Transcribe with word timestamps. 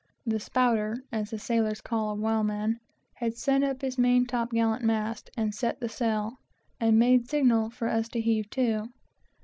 The 0.25 0.39
"spouter," 0.39 1.03
as 1.11 1.29
the 1.29 1.37
sailors 1.37 1.79
call 1.79 2.09
a 2.09 2.15
whaleman, 2.15 2.79
had 3.17 3.37
sent 3.37 3.63
up 3.63 3.83
his 3.83 3.99
main 3.99 4.25
top 4.25 4.49
gallant 4.49 4.83
mast 4.83 5.29
and 5.37 5.53
set 5.53 5.79
the 5.79 5.89
sail, 5.89 6.39
and 6.79 6.97
made 6.97 7.29
signal 7.29 7.69
for 7.69 7.87
us 7.87 8.07
to 8.07 8.19
heave 8.19 8.49
to. 8.49 8.89